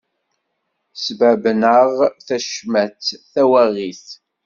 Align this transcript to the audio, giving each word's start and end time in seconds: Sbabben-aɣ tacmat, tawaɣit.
Sbabben-aɣ 1.03 1.91
tacmat, 2.27 3.01
tawaɣit. 3.33 4.05